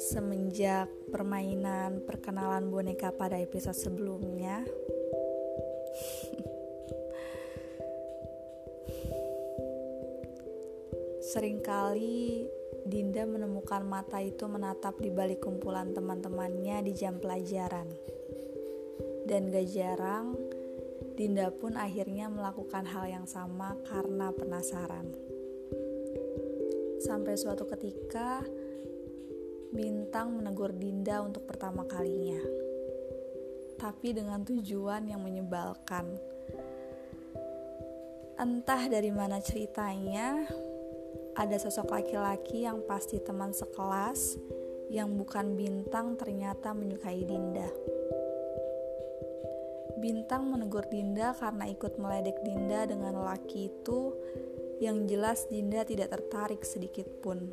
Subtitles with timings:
[0.00, 4.64] Semenjak permainan perkenalan boneka pada episode sebelumnya,
[11.20, 12.48] sering kali
[12.88, 17.84] Dinda menemukan mata itu menatap di balik kumpulan teman-temannya di jam pelajaran.
[19.28, 20.32] Dan gak jarang,
[21.18, 25.10] Dinda pun akhirnya melakukan hal yang sama karena penasaran.
[27.02, 28.46] Sampai suatu ketika,
[29.74, 32.38] Bintang menegur Dinda untuk pertama kalinya,
[33.82, 36.06] tapi dengan tujuan yang menyebalkan.
[38.38, 40.46] Entah dari mana ceritanya,
[41.34, 44.38] ada sosok laki-laki yang pasti teman sekelas
[44.86, 47.66] yang bukan Bintang ternyata menyukai Dinda.
[49.98, 54.14] Bintang menegur Dinda karena ikut meledek Dinda dengan laki itu
[54.78, 57.50] yang jelas Dinda tidak tertarik sedikit pun.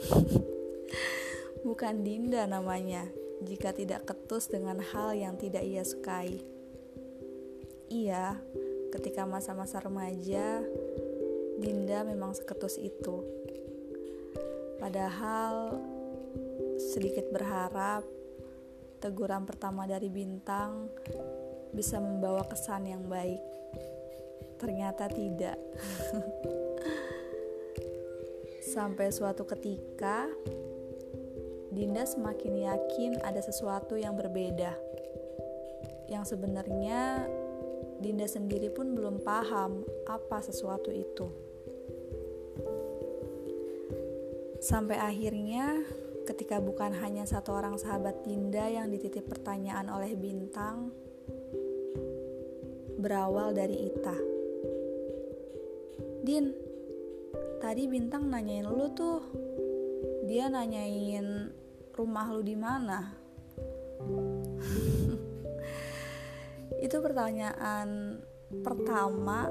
[1.68, 3.04] Bukan Dinda namanya,
[3.44, 6.40] jika tidak ketus dengan hal yang tidak ia sukai.
[7.92, 8.40] Iya,
[8.96, 10.64] ketika masa-masa remaja,
[11.60, 13.20] Dinda memang seketus itu.
[14.80, 15.76] Padahal
[16.80, 18.08] sedikit berharap
[19.00, 20.88] teguran pertama dari Bintang
[21.70, 23.40] bisa membawa kesan yang baik.
[24.60, 25.56] Ternyata tidak.
[28.74, 30.30] Sampai suatu ketika,
[31.70, 34.74] Dinda semakin yakin ada sesuatu yang berbeda.
[36.10, 37.26] Yang sebenarnya
[38.02, 41.30] Dinda sendiri pun belum paham apa sesuatu itu.
[44.60, 45.80] Sampai akhirnya
[46.28, 50.92] ketika bukan hanya satu orang sahabat Dinda yang dititip pertanyaan oleh Bintang,
[53.00, 54.16] berawal dari Ita.
[56.20, 56.52] Din,
[57.58, 59.24] tadi Bintang nanyain lu tuh.
[60.28, 61.50] Dia nanyain
[61.96, 63.16] rumah lu di mana?
[66.86, 68.20] Itu pertanyaan
[68.62, 69.48] pertama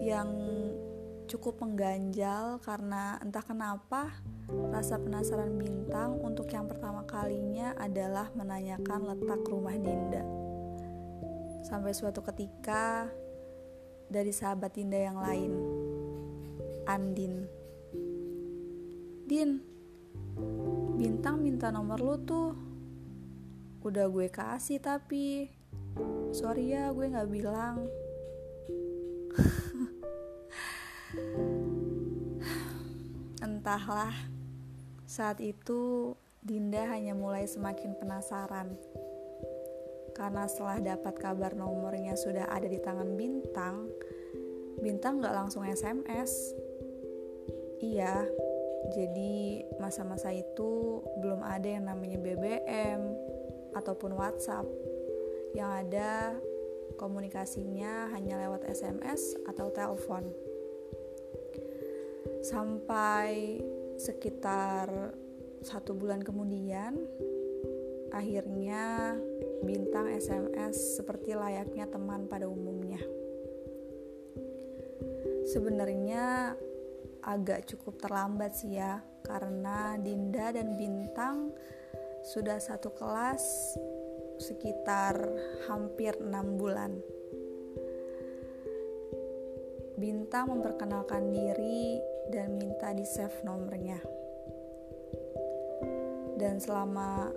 [0.00, 0.30] yang
[1.30, 4.10] cukup mengganjal karena entah kenapa
[4.74, 10.26] rasa penasaran bintang untuk yang pertama kalinya adalah menanyakan letak rumah Dinda.
[11.60, 13.04] Sampai suatu ketika
[14.10, 15.52] dari sahabat Dinda yang lain,
[16.88, 17.46] Andin.
[19.30, 19.62] Din,
[21.00, 22.52] Bintang minta nomor lu tuh.
[23.80, 25.48] Udah gue kasih tapi
[26.36, 27.88] Sorry ya gue gak bilang.
[33.46, 34.12] Entahlah
[35.08, 36.12] Saat itu
[36.44, 38.76] Dinda hanya mulai semakin penasaran
[40.20, 43.88] Karena setelah dapat kabar nomornya sudah ada di tangan Bintang
[44.84, 46.52] Bintang gak langsung SMS
[47.80, 48.28] Iya,
[48.92, 53.00] jadi masa-masa itu belum ada yang namanya BBM
[53.72, 54.68] ataupun WhatsApp.
[55.56, 56.36] Yang ada
[57.00, 60.28] komunikasinya hanya lewat SMS atau telepon.
[62.44, 63.64] Sampai
[63.96, 65.16] sekitar
[65.64, 67.00] satu bulan kemudian,
[68.12, 69.16] akhirnya
[69.60, 73.00] bintang SMS seperti layaknya teman pada umumnya.
[75.50, 76.54] Sebenarnya
[77.20, 81.52] agak cukup terlambat sih ya karena Dinda dan Bintang
[82.24, 83.76] sudah satu kelas
[84.40, 85.16] sekitar
[85.68, 86.96] hampir enam bulan.
[90.00, 92.00] Bintang memperkenalkan diri
[92.32, 94.00] dan minta di save nomornya.
[96.40, 97.28] Dan selama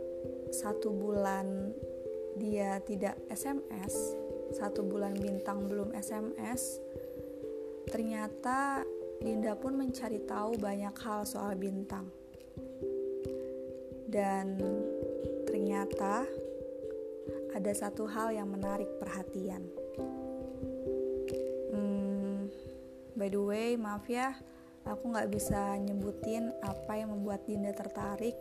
[0.47, 1.75] satu bulan
[2.37, 3.93] dia tidak SMS,
[4.53, 6.81] satu bulan Bintang belum SMS,
[7.89, 8.85] ternyata
[9.23, 12.11] Dinda pun mencari tahu banyak hal soal bintang.
[14.03, 14.59] Dan
[15.47, 16.27] ternyata
[17.55, 19.63] ada satu hal yang menarik perhatian.
[21.71, 22.51] Hmm,
[23.15, 24.35] by the way, maaf ya,
[24.83, 28.35] aku nggak bisa nyebutin apa yang membuat Dinda tertarik,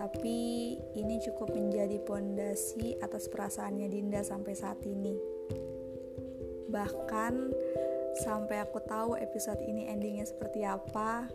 [0.00, 5.12] tapi ini cukup menjadi pondasi atas perasaannya Dinda sampai saat ini.
[6.72, 7.34] Bahkan
[8.24, 11.28] sampai aku tahu episode ini endingnya seperti apa,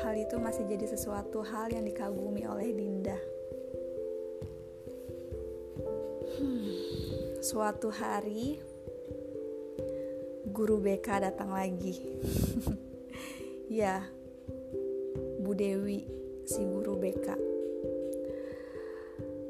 [0.00, 3.20] hal itu masih jadi sesuatu hal yang dikagumi oleh Dinda.
[6.40, 6.72] Hmm,
[7.44, 8.56] suatu hari,
[10.48, 12.00] guru BK datang lagi.
[13.68, 14.08] ya,
[15.44, 16.00] Bu Dewi,
[16.48, 17.55] si guru BK.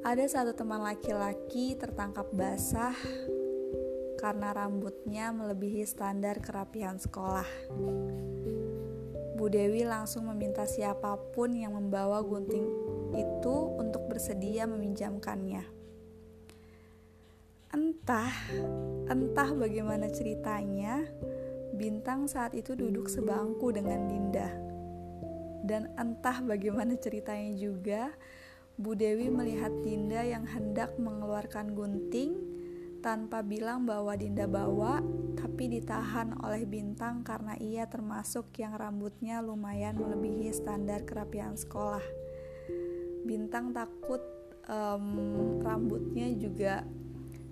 [0.07, 2.95] Ada satu teman laki-laki tertangkap basah
[4.23, 7.51] karena rambutnya melebihi standar kerapihan sekolah.
[9.35, 12.71] Bu Dewi langsung meminta siapa pun yang membawa gunting
[13.19, 15.67] itu untuk bersedia meminjamkannya.
[17.75, 18.31] Entah,
[19.11, 21.03] entah bagaimana ceritanya,
[21.75, 24.55] Bintang saat itu duduk sebangku dengan Dinda.
[25.67, 28.15] Dan entah bagaimana ceritanya juga,
[28.77, 32.37] Bu Dewi melihat Dinda yang hendak mengeluarkan gunting
[33.01, 35.01] tanpa bilang bahwa Dinda bawa,
[35.33, 42.05] tapi ditahan oleh Bintang karena ia termasuk yang rambutnya lumayan melebihi standar kerapian sekolah.
[43.25, 44.21] Bintang takut
[44.69, 46.85] um, rambutnya juga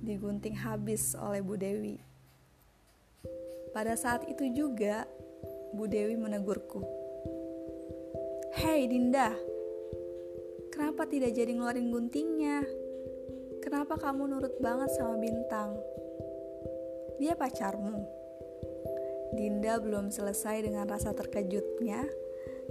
[0.04, 1.96] digunting habis oleh Bu Dewi.
[3.72, 5.08] Pada saat itu juga,
[5.72, 6.84] Bu Dewi menegurku.
[8.60, 9.53] Hei Dinda,
[10.74, 12.66] kenapa tidak jadi ngeluarin guntingnya?
[13.62, 15.78] Kenapa kamu nurut banget sama Bintang?
[17.22, 18.02] Dia pacarmu.
[19.38, 22.02] Dinda belum selesai dengan rasa terkejutnya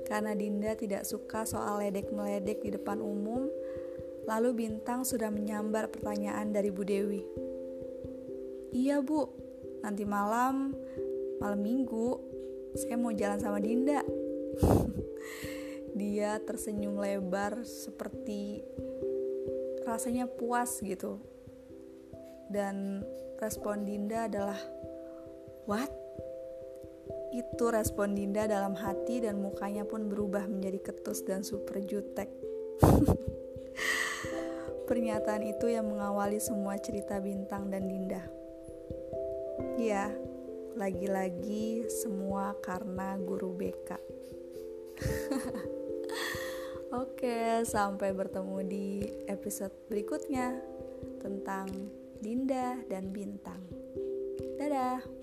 [0.04, 3.48] karena Dinda tidak suka soal ledek-meledek di depan umum.
[4.28, 7.24] Lalu Bintang sudah menyambar pertanyaan dari Bu Dewi.
[8.76, 9.32] Iya bu,
[9.80, 10.76] nanti malam,
[11.40, 12.20] malam minggu,
[12.76, 14.04] saya mau jalan sama Dinda.
[15.94, 18.66] Dia tersenyum lebar seperti
[19.86, 21.22] rasanya puas gitu.
[22.50, 23.06] Dan
[23.38, 24.58] respon Dinda adalah
[25.70, 25.90] what?
[27.34, 32.30] Itu respon Dinda dalam hati dan mukanya pun berubah menjadi ketus dan super jutek.
[34.90, 38.22] Pernyataan itu yang mengawali semua cerita Bintang dan Dinda.
[39.78, 40.14] Ya
[40.74, 43.94] lagi-lagi semua karena guru BK
[46.94, 50.54] Oke, sampai bertemu di episode berikutnya
[51.18, 51.66] tentang
[52.22, 53.66] Dinda dan Bintang.
[54.62, 55.23] Dadah.